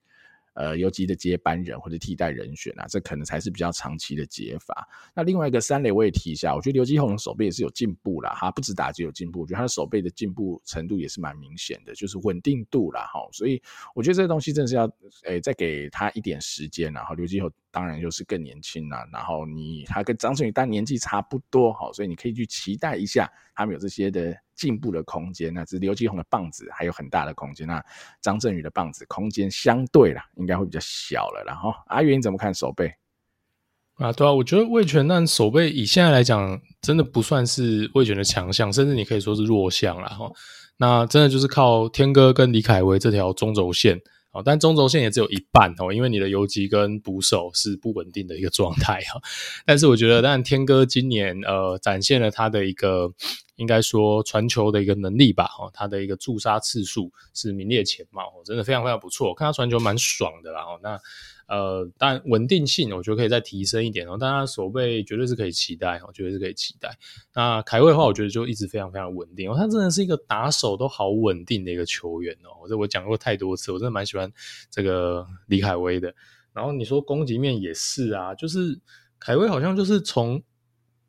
[0.58, 4.90] 呃，游击的接班人或者替代人选啊，这可能才是比较长期的解法。
[5.14, 13.20] 那另外一个三垒我也提一下，我觉得刘基宏的手背也是有进步啦，哈，不止打击有进步，我觉得他的手背的进步程度也是蛮明显的，就是稳定度啦，哈。
[13.32, 13.62] 所以
[13.94, 14.92] 我觉得这个东西真的是要，
[15.26, 24.36] 诶、再给他一点时间，然后刘基宏当然就是更年轻了，然后你他跟张振宇但年纪差不多，哈，所以你可以去期待一下他们有这些的。
[24.58, 27.66] 进步的空间，那只是刘继红的棒子还有很大的空间。
[27.66, 27.82] 那
[28.20, 31.44] 张振宇的棒子空间相对啦，应该会比较小了。
[31.46, 32.92] 然后阿元你怎么看手背？
[33.94, 40.32] 啊，对啊，我觉得魏全那手背以现在来讲，真的不算是魏全的强项，甚至你可以说是弱项了哈。
[40.78, 44.02] 那真的就是靠天哥跟李凯威这条中轴线。
[44.44, 49.22] 但中轴线也只有一半哦，因为你的游击跟捕手是不稳定的一个状态哈。
[49.66, 53.12] 但是我觉得，但天哥今年呃展现了他的一个
[53.56, 59.34] 应该说传球的一个能力吧，哈，他的一个驻杀次数是名列前茅，真的非常非常不错。
[59.34, 61.00] 看他传球蛮爽的啦哦，那。
[61.48, 64.18] 呃，但稳定性我觉得可以再提升一点哦。
[64.20, 66.98] 但他守备绝对是可以期待哦，绝对是可以期待。
[67.34, 69.56] 那凯威的话，我觉得就一直非常非常稳定哦。
[69.58, 72.68] 他真的是一个打手都好稳定的一个球员哦。
[72.68, 74.32] 这我讲过太多次，我真的蛮喜欢
[74.70, 76.14] 这个李凯威的。
[76.54, 78.80] 然后你说攻击面也是啊，就是
[79.20, 80.44] 凯威好像就是从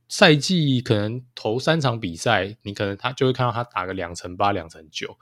[0.09, 5.16] 赛季可能头三场比赛，你可能他就会看到他打个两成八、两成九。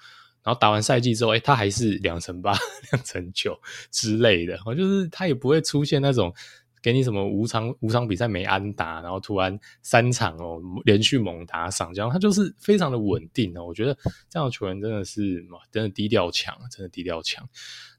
[0.46, 2.52] 然后打完赛季之后，哎，他还是两成八、
[2.92, 6.32] 两成九之类的，就是他也不会出现那种
[6.80, 13.64] 给你什么五场五场比赛没安打，然后突然三场哦连续猛打赏，这样他就是非常的稳定哦。
[13.64, 13.92] 我觉得
[14.30, 17.44] 这样的球员真的是真的低调强，真的低调强。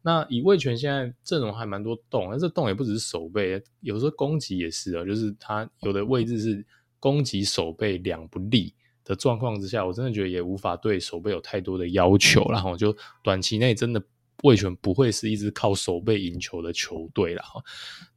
[0.01, 6.65] 那以味全现在阵容还蛮多洞，但这洞也不只是守备，有时候攻击也是啊，就是他有的位置是
[6.97, 8.73] 攻击守备两不利。
[9.07, 12.93] 的状况之下，我真的觉得也无法对手背有太多的要求，然后就
[13.23, 14.03] 短期内真的
[14.43, 17.63] 味全不会是一支靠手背赢球的球队了哈。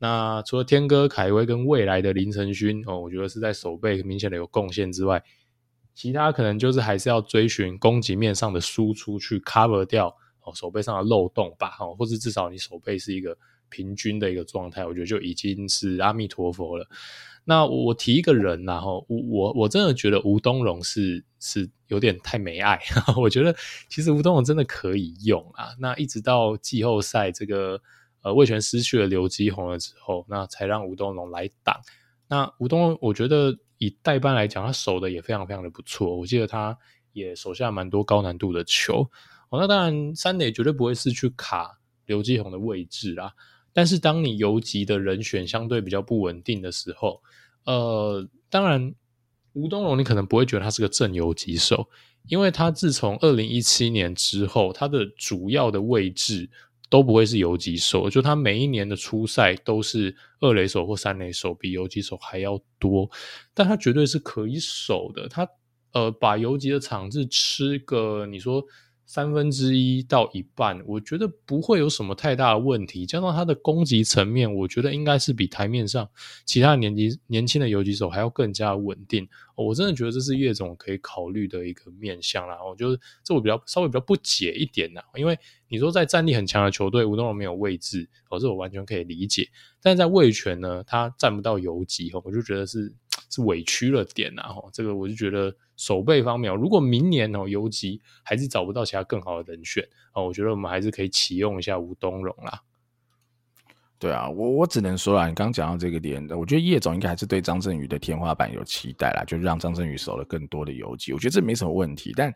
[0.00, 5.22] 那除了天哥凯威跟未来的林承勋哦，我觉得是在手背明显的有贡献之外，
[5.94, 10.08] 其他可能就是还是要追寻攻击面上的输出去 cover 掉
[10.42, 13.36] 哦守备上的漏洞吧，哈，或者至少你手背是一个
[13.68, 16.84] 平均的一个状态，我觉得就已经是阿弥陀佛了。
[17.44, 22.78] 那我提一个人，然后我我我真的觉得吴东荣是是有点太没爱。
[23.16, 23.54] 我觉得
[23.88, 25.70] 其实吴东荣真的可以用啊。
[25.78, 27.80] 那一直到季后赛这个
[28.22, 31.80] 呃味全失去了刘基宏了之后，那才让吴东荣来挡。
[32.28, 36.16] 那吴东融我觉得以代班来讲，他守的也非常非常的不错。
[36.16, 36.76] 我记得他
[37.12, 39.10] 也手下蛮多高难度的球。
[39.48, 43.32] 哦，那当然三垒绝对不会是去卡刘基宏的位置啦。
[43.72, 47.22] 但是当你游击的人选相对比较不稳定的时候，
[47.64, 48.94] 呃，当然
[49.52, 51.88] 吴东融你可能不会觉得他是个正游击手，
[52.28, 56.50] 因为他自从二零一七年之后，他的主要的位置
[56.88, 63.10] 都不会是游击手，就他每一年的初赛都是二垒手或三垒手，比游击手还要多，
[63.54, 65.48] 但他绝对是可以守的，他
[65.92, 68.64] 呃把游击的场子吃个你说。
[69.10, 73.04] 三分之一到一半，我觉得不会有什么太大的问题。
[73.04, 76.08] 加上他的攻击层面，我觉得应该是比台面上
[76.44, 79.28] 其他年纪年轻的游击手还要更加稳定。
[79.56, 82.64] 我真的觉得这是叶总可以考虑的一个面向啦。
[82.64, 89.48] 我就是这我比较稍微比较不解一点啦，因为你说在战力很强的球队，吴东融没有位置，哦，这我完全可以理解。
[89.82, 92.94] 但在味全呢，他占不到游击，我就觉得是
[93.30, 94.42] 是委屈了点呐。
[94.42, 95.54] 哈，这个我就觉得。
[95.80, 102.60] 守备方面，如果明年哦游击还是找不到其他更好的人选哦，我觉得我们还是可以启用一下吴东荣啦。
[103.98, 112.12] 对啊，我我只能说啊，你刚讲到这个点，我觉得叶总应该还是对张振宇的天花板有期待啦，就让张振宇守了更多的游击，我觉得这没什么问题。
[112.14, 112.30] 但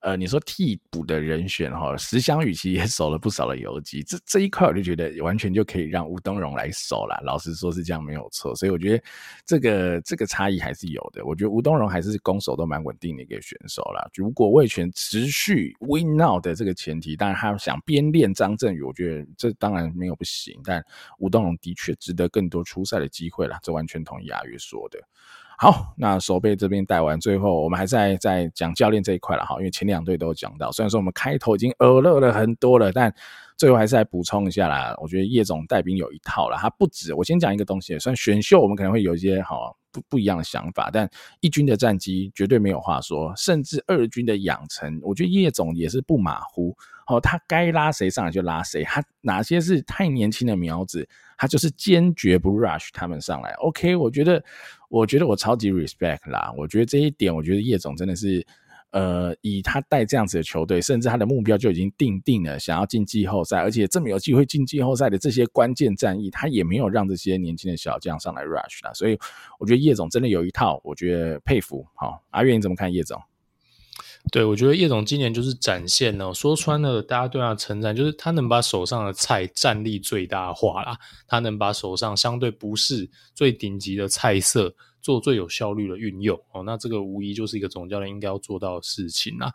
[0.00, 7.20] 呃，你说替补的人选哈，石翔宇其实也守了不少的游击，这这一块我就觉得完全就可以让吴东荣来守啦。
[7.22, 9.04] 老实说是这样没有错，所以我觉得
[9.44, 11.24] 这个这个差异还是有的。
[11.24, 14.08] 我觉得吴东荣还是攻守都蛮稳定的一个选手啦。
[14.14, 20.84] 如果魏全持续 win now 的这个前提，当然他想边练张振宇，我觉得这当然没有不行，但。
[21.18, 24.98] 吴东荣的确值得更多出赛的机会啦，这完全同意阿月说的。
[25.62, 33.14] 好，那守备这边带完，最后我们还是在在讲教练这一块了哈，因为前两队都有讲到，虽然说我们开头已经耳乐了很多了，但
[33.58, 34.94] 最后还是来补充一下啦。
[35.02, 41.06] 我觉得叶总带兵有一套了，他不止我先讲一个东西，虽然选秀我们可能会有一些好不不一样的想法，但
[41.40, 46.74] 一军的战绩绝对没有话说，甚至二军的养成，我觉得叶总也是不马虎。
[47.10, 53.50] 哦，他该拉谁上来就拉谁，他哪些是太年轻的苗子，他就是坚决不 rush 他们上来。
[53.54, 54.40] OK，我觉得，
[54.88, 56.54] 我觉得我超级 respect 啦。
[56.56, 58.46] 我觉得这一点，我觉得叶总真的是，
[58.92, 68.92] 呃，以他带这样子的球队，甚至他的目标就已经定定了，想要进季后赛，而且这么有机会进季后赛的这些关键战役，他也没有让这些年轻的小将上来 rush 啦。
[68.94, 69.18] 所以
[69.58, 71.84] 我觉得叶总真的有一套，我觉得佩服。
[71.94, 73.20] 好，阿月你怎么看叶总？
[74.30, 89.52] 对，我觉得叶总今年就是展现了，说穿了，大家对他的称赞就是他能把手上的菜战力最大化啦，他能把手上相对不是最顶级的菜色做最有效率的运用哦，那这个无疑就是一个总教练应该要做到的事情啦。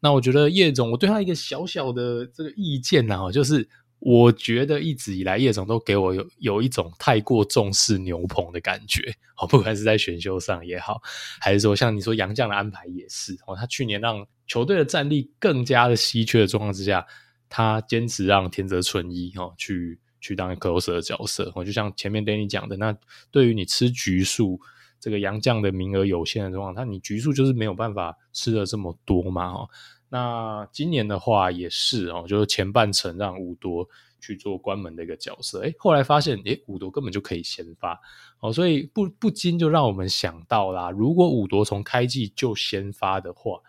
[0.00, 3.68] 那我觉得叶总，我对他一个小小的这个意见呢，就是。
[4.00, 11.00] 我觉得一直以来叶总都给我有有一种太过重视牛棚的感觉，哦，不管是在选秀上也好，
[11.40, 17.04] 还是说像你说杨将的安排也是，哦，他去年让球队的战力更加的稀缺的状况之下，
[17.48, 22.96] 他坚持让田泽纯一哦去去当 closer 的角色，哦，就像前面 Danny 讲的，那
[23.32, 24.60] 对于你吃局数，
[25.00, 29.68] 这个杨将的名额有限的状况，那你局数就是没有办法吃的这么多嘛，哦。
[30.10, 33.86] 那今年的话也是哦，就是前半程让伍铎
[34.20, 38.00] 去做关门的一个角色，诶，后来发现，诶，伍铎根本就可以先发。
[38.40, 43.60] 哦，所以不不禁就让我们想到啦，如果伍铎从开季就先发的话，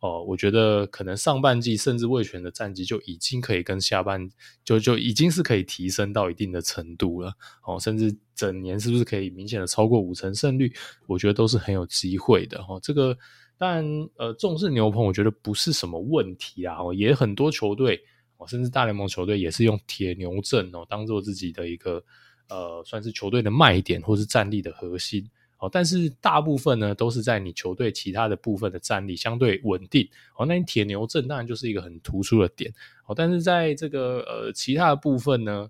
[0.00, 4.30] 哦，我觉得可能上半季甚至味全的战绩就已经可以跟下半
[4.64, 7.32] 就就已经是可以提升到一定的程度了。
[7.64, 10.72] 哦，甚至整年是不是可以明显的超过五成胜率，
[11.08, 12.58] 我觉得都是很有机会的。
[12.68, 13.18] 哦，这个。
[13.60, 13.84] 但
[14.16, 16.76] 呃，重视牛棚，我觉得不是什么问题啊。
[16.94, 18.00] 也很多球队
[18.36, 22.00] 哦，甚至大联盟球队也是用铁牛阵哦，当做自己的一个
[22.48, 25.68] 呃，算是球队的卖点或是战力的核心哦。
[25.72, 30.46] 但是大部分呢，都是在你球队其他的部分的战力相对稳定哦。
[30.46, 32.72] 那你铁牛阵当然就是一个很突出的点
[33.06, 33.14] 哦。
[33.16, 35.68] 但是在这个呃其他的部分呢，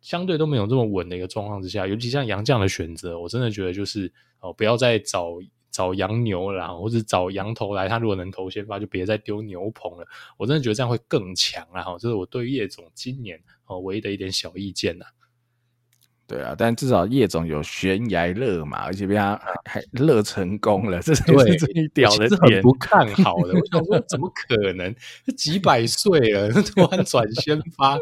[0.00, 5.38] 相对都没有这么稳的一个状况之下，尤其像杨将的选择，我真的觉得就是哦，不要再找。
[5.74, 10.06] 找羊牛啦，或者找羊头来，他如果能投先发，就别再丢牛棚了。
[10.36, 11.82] 我真的觉得这样会更强啊！
[11.82, 15.04] 哈，这是我对叶总今年哦唯一的一点小意见呐。
[16.28, 19.34] 对啊，但至少叶总有悬崖勒马，而且被他
[19.64, 22.30] 还勒成功了，这是对最屌的点。
[22.30, 24.94] 是很不看好的，我想说怎么可能？
[25.36, 27.96] 几百岁了， 突然转先发，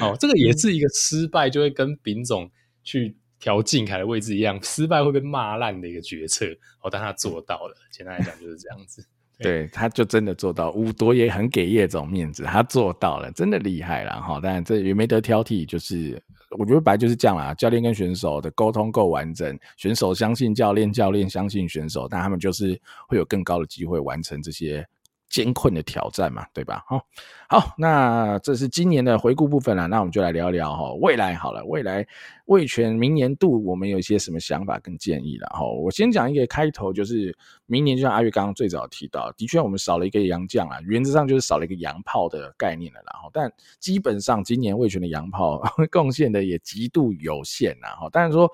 [0.00, 2.50] 哦，这个也是一个失败就会跟丙总
[2.82, 3.18] 去。
[3.38, 6.46] 调静凯的位置一样，失败会被骂烂的一个决策
[6.82, 7.74] 哦，但他做到了。
[7.92, 9.04] 简单来讲就是这样子，
[9.38, 10.70] 对，他就真的做到。
[10.72, 14.40] 伍铎也很给叶总面子，他做到了，真的厉害了哈。
[14.42, 16.20] 但这也没得挑剔，就是
[16.58, 17.54] 我觉得本来就是这样啦。
[17.54, 24.86] 教练跟选手的沟通够完整，选手相信教练，教练相信选手，但他们就是会有更高的机会完成这些。
[25.30, 26.82] 艰困的挑战嘛，对吧？
[26.86, 27.06] 好，
[27.50, 32.02] 好，那这是今年的回顾部分了，那我们就来聊聊哈未来好了，未来
[32.48, 35.64] 味全明年度我们有一些什么想法跟建议了哈。
[35.64, 37.34] 我先讲一个开头，就是
[37.66, 48.50] 明年就像阿月刚刚最早提到，的确我们少了一个洋将啊，原则上就是少了一个洋炮的概念了，然后但基本上今年味全的洋炮 贡献的也极度有限呐，哈，当然说。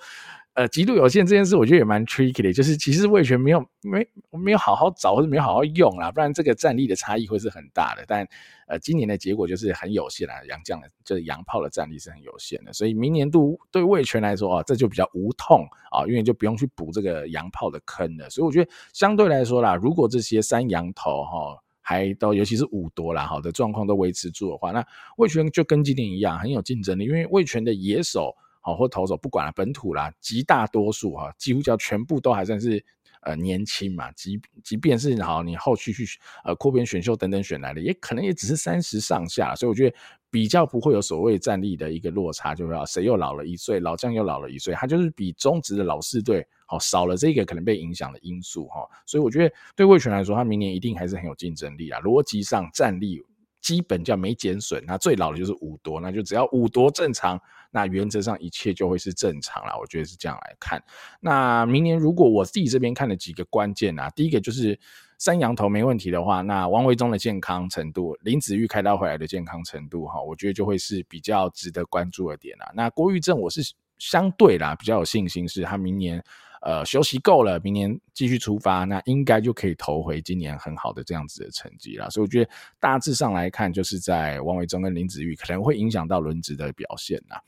[0.56, 8.04] 呃，极度有限这件事，我觉得也蛮 tricky 的，就是其实味全没有没没有好好找或者没有好好用啦，不然这个战力的差异会是很大的。
[8.06, 8.24] 但
[8.66, 18.28] 呃，今年的结果就是很有限啦，洋将的就是洋炮的战力是很有限的，所以明年度对味全来说啊，这就比较无痛啊，因为就不用去补这个洋炮的坑了。
[18.30, 28.34] 所以我觉得相对来说啦，如果这些三洋头哈还都尤其是五多啦好的状况都维持住的话，那味全就跟今年一样很有竞争力，因为味全的野手。
[28.66, 32.82] 好，或投手不管了，本土啦，极大多数哈，几乎叫全部都还算是
[33.24, 36.06] 呃年轻嘛，即即便是好你后续去
[36.44, 39.96] 呃扩编选秀等等选来的，也可能也只是三十上下，所以我觉得
[40.30, 53.22] 比较不会有所谓战力的一个落差，就是谁又老了一岁，老将又老了一岁，他就是比中职的老四队好少了这个可能被影响的因素哈，所以我觉得对魏权来说，他明年一定还是很有竞争力啊，逻辑上战力。
[53.60, 57.40] 基本叫没减损，那最老的就是五多，那就只要五多正常，
[57.74, 59.76] 那原则上一切就会是正常了。
[59.80, 60.80] 我觉得是这样来看。
[61.20, 64.78] 那明年如果我自己这边看的几个关键啊，第一个就是
[65.18, 72.70] 三羊头没问题的话，那王维忠的健康程度，林子玉开刀回来的健康程度，哈，我觉得就会是比较值得关注的点啊。
[72.74, 73.60] 那郭玉正我是
[73.98, 76.24] 相对啦比较有信心，是他明年。
[76.64, 82.10] 呃休息够了，明年继续出发，那应该就可以投回今年很好的这样子的成绩了。
[82.10, 82.50] 所以我觉得
[82.80, 87.40] 大致上来看，就是在王伟忠跟林子玉可能会影响到轮值的表现啦。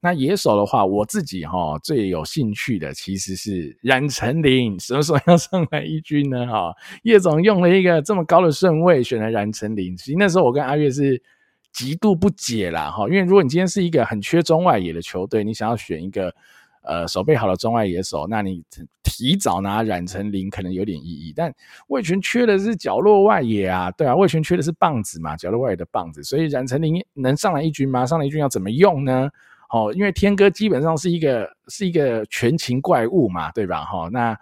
[0.00, 6.44] 那野手的话，我自己哈最有兴趣的其实是冉成林，什么时候要上来一军呢？
[6.48, 11.22] 哈，叶总用了一个这么高的顺位选了冉成林，其实那时候我跟阿月是
[11.72, 16.34] 极度不解啦哈，因为如果你今天是一个很缺中外野的球队，你想要选一个
[16.82, 18.62] 呃守备好的中外野手，那你
[19.02, 21.52] 提早拿冉成林可能有点意义，但
[21.88, 28.06] 魏全缺的是角落外野啊，对啊，魏全缺的是棒子嘛，角落外野的棒子，所以冉成林能上来一军吗？
[28.06, 29.30] 上来一军要怎么用呢？
[29.70, 33.84] 哦，因为天哥基本上是一个是一个全勤怪物嘛，对吧？
[33.84, 34.36] 哈，那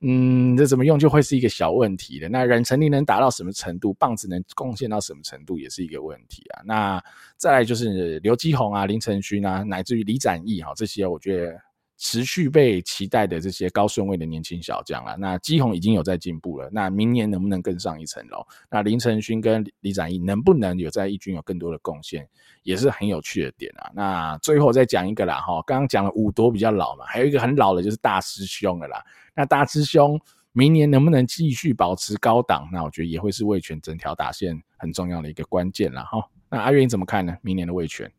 [0.00, 2.28] 嗯，这怎么用就会是一个小问题的。
[2.28, 6.62] 那冉成林能达到什么程度，棒子能贡献到什么程度，也是一个问题啊。
[6.64, 7.02] 那
[7.36, 11.60] 再来就是刘基宏啊、林承勋啊，乃至于李展毅哈，这些我觉得。
[11.96, 18.44] 持续被期待的这些高顺位的年轻小将了，那基宏已经有在进步了，那明年能不能更上一层楼？
[18.68, 22.28] 那林承勋跟李展毅能不能有在一军有更多的贡献，
[22.64, 23.90] 也是很有趣的点啊。
[23.94, 29.02] 那最后再讲一个啦，哈，刚刚讲了五夺比较老嘛，还有一个很老的就是大师兄了啦。
[29.34, 30.20] 那大师兄
[30.52, 32.68] 明年能不能继续保持高档？
[32.72, 36.18] 那我觉得也会是味全整条打线很重要的一个关键了哈。
[36.50, 37.36] 那阿月你怎么看呢？
[37.40, 38.12] 明年的味全？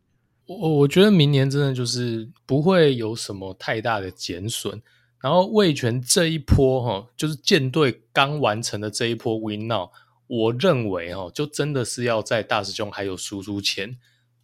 [0.47, 4.81] 我我觉得明年真的就是不会有什么太大的减损，
[5.19, 9.89] 然后味全这一波哈，就是舰队刚完成的这一波 win now，
[10.27, 13.97] 我认为哈，就真的是要在大师兄还有输出前，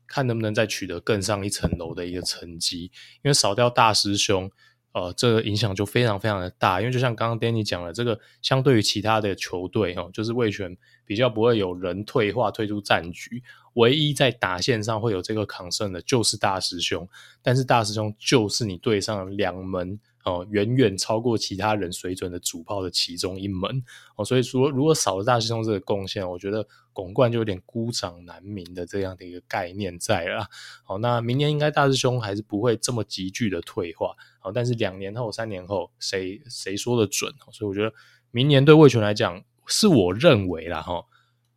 [0.08, 2.86] 看能不能再取得更上一层楼的一个成绩，
[3.24, 4.52] 因为少掉大师兄。
[4.94, 10.76] 呃，这个影响就非常非常的大，因为就像刚刚 Danny 讲了，这个相对于其他的球队哈，就是味全
[11.06, 13.42] 比较不会有人退化退出战局，
[13.74, 17.08] 唯一在打线上会有这个抗胜的就是大师兄，
[17.42, 20.00] 但是大师兄就是你对上两门。
[20.24, 23.84] 哦，远远超过其他人水准的主炮的其中一门
[24.16, 30.46] 哦，所以说如果少了大师兄这个贡献，我觉得巩冠就有点孤掌难鸣的这样的一个概念在了。
[30.84, 37.34] 好，那明年应该大师兄还是不会这么急剧的退化，好，但是两年后、三年后，谁谁说的准？
[37.52, 37.92] 所以我觉得
[38.30, 41.04] 明年对魏权来讲，是我认为啦哈，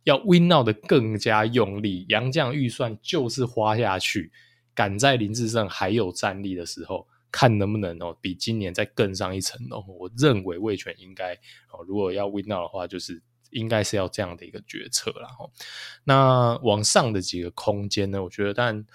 [0.05, 4.31] 要 win now 的更加用力，杨将预算就是花下去，
[4.73, 7.05] 赶在林志胜还有战力的时候。
[7.31, 9.83] 看能不能哦，比今年再更上一层楼。
[9.99, 11.33] 我认为味权应该
[11.69, 15.45] 哦，如果要 win now 的话，就是应该是要这样的一个决策了哈。
[16.05, 18.23] 那往上的几个空间呢？
[18.23, 18.85] 我觉得，但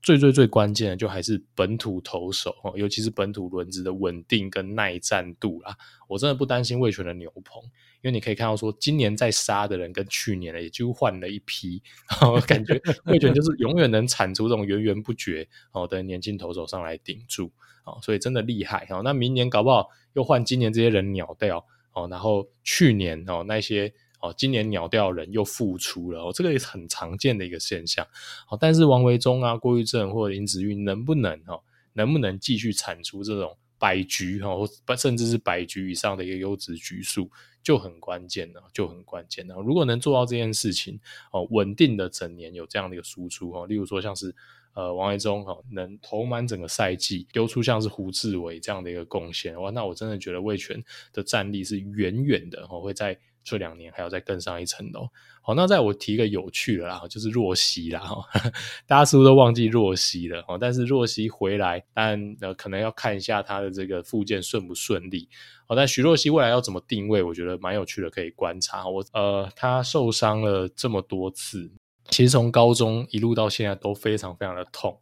[0.00, 5.76] 最最最关键的就还是本土投手，尤其是本土轮值的稳定跟耐战度啦。
[6.06, 7.60] 我真的不担心味权的牛棚。
[8.00, 11.82] 因为你可以看到，说今年在杀的人跟去年呢，也几乎换了一批，
[12.22, 17.50] 我感觉 味全就是永远能产出这种源源不绝哦的年轻投手上来顶住
[17.84, 19.02] 哦，所以真的厉害哦。
[19.02, 28.06] 那明年搞不好又换今年这些人鸟掉哦，然后去年哦那些哦今年鸟掉的人又复出了哦，这个也是很常见的一个现象
[28.48, 28.56] 哦。
[28.60, 31.60] 但是王维忠啊、郭玉正或者林子玉能不能哦，
[31.94, 37.28] 能不能继续产出这种百局哈，或甚至是百局以上的一个优质局数？
[37.68, 39.54] 就很关键了，就很关键了。
[39.56, 40.98] 如果能做到这件事情
[41.30, 44.34] 哦，稳定的整年有这样的一个输出哦，例如说像是
[44.72, 53.18] 呃王维忠，哦，能投满整个赛季，丢出像是胡志伟这样的一个贡献哇，那我真的觉得魏全的战力是远远的哦，会在。
[53.48, 55.08] 这两年还要再更上一层楼。
[55.40, 58.02] 好，那再我提一个有趣的啦，就是若曦啦，
[58.86, 60.44] 大家是不是都忘记若曦了？
[60.60, 65.26] 但是若曦回来，但呃可能要看一下他的这个复健顺不顺利。
[65.66, 68.86] 好，但徐若曦未来要怎么定位，我觉得蛮有趣的，可以观察。
[68.86, 71.70] 我呃，他受伤了这么多次，
[72.10, 75.00] 其实从高中一路到现在都非常非常的痛，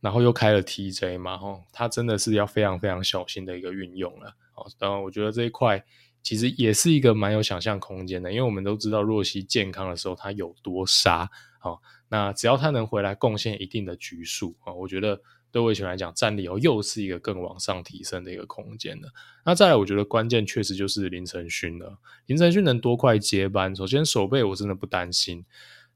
[0.00, 4.36] 然后又开了 TJ 嘛，哈，他真的是要非常非常小心的一个运用了。
[4.52, 5.84] 好，当然我觉得这一块。
[6.22, 19.08] 其实也是一个蛮有想象空间的，因为我们都知道若曦健康的时候他有多杀，好，那只要他能回来贡献一定的局数啊，我觉得对味全来讲战力哦又是一个更往上提升的一个空间了。
[19.44, 21.98] 那再来，我觉得关键确实就是林承勋了。
[22.26, 23.74] 林承勋能多快接班？
[23.74, 25.44] 首先守备我真的不担心，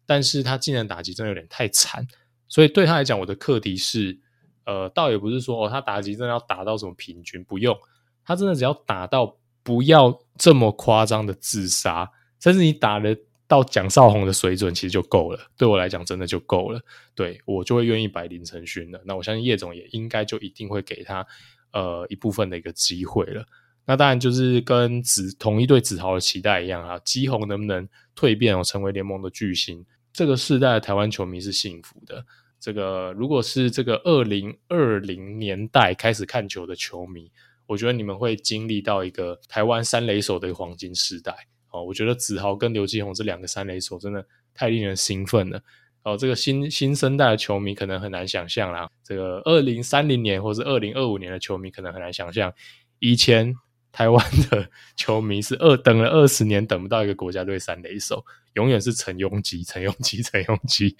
[0.07, 2.07] 但是他技能打击真的有点太惨，
[2.49, 4.18] 所以对他来讲，我的课题是，
[4.64, 7.79] 呃，倒也不是说哦他打击真的要打到什么平均，不用，
[8.25, 9.37] 他真的只要打到。
[9.65, 12.09] 不要这么夸张的自杀，
[12.39, 13.17] 甚至你打得
[13.49, 15.41] 到蒋少鸿的水准，其实就够了。
[15.57, 16.81] 对我来讲，真的就够了。
[17.15, 19.03] 对，我就会愿意摆林承勋了。
[19.07, 21.27] 那我相信叶总也应该就一定会给他
[21.73, 23.45] 呃一部分的一个机会了。
[23.87, 29.85] 那当然就是跟子同一对子豪的期待一样啊，基鸿能不能蜕变哦，成为联盟的巨星？
[30.12, 32.25] 这个世代的台湾球迷是幸福的。
[32.61, 37.31] 这个如果是这个二零二零年代开始看球的球迷。
[37.67, 41.35] 我觉得你们会经历到一个台湾三雷手的黄金时代
[41.71, 41.83] 哦。
[41.85, 45.62] 我觉得子豪跟刘继宏这两个三雷手真的太令人兴奋了
[46.03, 46.17] 哦。
[46.17, 52.53] 这个新新生代的球迷可能很难想象啦，这个二零三零年或是二零二五年的球迷可能很难想象
[52.99, 53.55] 以前。
[53.95, 58.24] 台湾的球迷是二等了二十年，等不到一个国家队三垒手，
[58.55, 60.97] 永远是陈庸基、 陈庸基、 陈庸基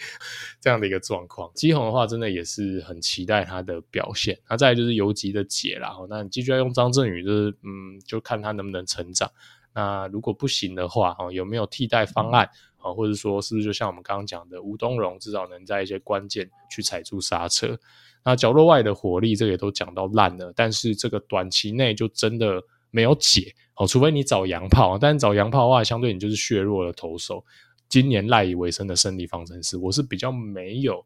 [0.61, 1.51] 这样的一个状况。
[1.57, 4.39] 基宏的话，真的也是很期待他的表现。
[4.49, 9.29] 那再来就是游击的解啦，那你继续要用张振宇，就是嗯，就看他能不能成长。
[9.75, 12.93] 那如果不行的话，哦，有没有替代方案啊？
[12.93, 17.77] 或者说，是不是就像我们刚刚讲的，吴东荣至少能在一些关键去踩住刹车？
[18.23, 20.53] 那角落外的火力，这个也都讲到烂了。
[20.55, 22.63] 但是这个短期内就真的。
[22.95, 27.45] 没有解哦，除非你找洋炮，但找洋炮的话，相对你就是削弱了投手。
[27.89, 31.05] 今年赖以为生的胜利方程式，我是比较没有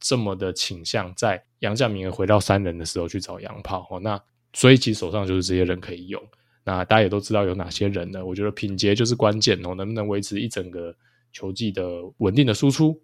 [0.00, 4.00] 这么的倾向，在杨将名额回到三人的时候去找洋炮哦。
[4.00, 4.20] 那
[4.52, 6.20] 所以其实手上就是这些人可以用。
[6.64, 8.24] 那大家也都知道有哪些人呢？
[8.24, 10.94] 我觉得品杰就是关键哦，能不能维持一整个
[11.32, 11.84] 球季的
[12.18, 13.00] 稳定的输出？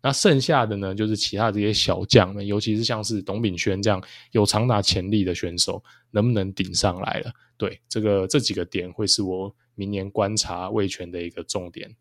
[0.00, 7.32] 那剩下的呢，就是其他这些小将们，尤其是像是董秉轩这样有长打潜力的选手，能不能顶上来了？
[7.56, 11.94] 对，这个这几个点会是我明年观察味全的一个重点。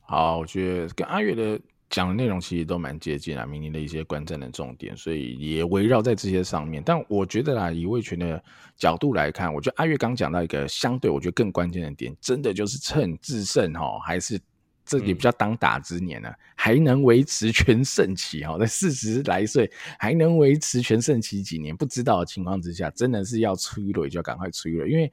[0.00, 6.82] 好，我觉得跟阿月的讲的内容其实都蛮接近啊，明年的一些观战的重点，所以也围绕在这些上面。
[6.84, 8.42] 但我觉得啦，以味全的
[8.76, 14.40] 角度来看，我觉得阿月刚讲到一个相对我觉得更关键的点，真的就是趁制胜哈，还是。
[14.86, 19.68] 这也比较当打之年呢、啊，嗯、还能维持全盛期哈，在四十来岁
[19.98, 21.76] 还能维持全盛期几年？
[21.76, 25.10] 不知道的情况之下，真的是要催了就要赶快催了，因为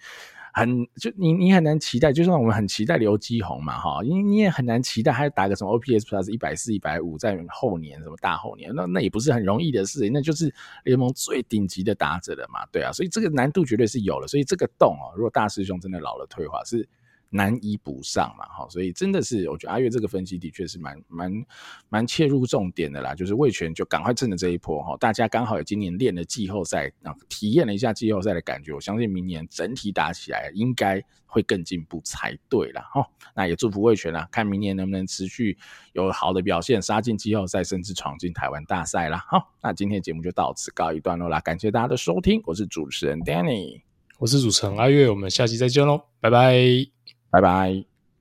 [0.54, 10.54] 很就你你很难期待，就算我们很期待刘基宏嘛哈，因为你也很难期待他打个什么 OPS Plus 一百四一百五，在后年什么大后年，那那也不是很容易的事，那就是
[10.84, 16.88] 联盟最顶级的打者了嘛，对啊，所以这个难度绝对是有了，所以这个洞哦，如果大师兄真的老了退化是。
[17.36, 21.46] 难以补上嘛，哈，所以真的是，我觉得阿月这个分析的确是蛮蛮
[21.90, 32.84] 蛮切入重点的啦，就是味全就赶快趁着这一波哈，大家刚好有今年练了季后赛啊，体验了一下季后赛的感觉，我相信明年整体打起来应该会更进步才对啦。
[32.94, 33.04] 哈。
[33.36, 35.58] 那也祝福味全啦，看明年能不能持续
[35.94, 39.26] 有好的表现，杀进季后赛，甚至闯进台湾大赛啦。
[39.28, 43.82] 好，那今天节目就到此告一段落啦，感谢大家的收听，我是主持人 Danny，
[44.20, 46.93] 我是主持人阿月，我们下期再见喽，拜拜。
[47.34, 47.93] 拜拜。